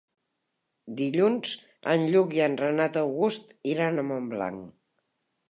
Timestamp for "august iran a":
3.03-4.09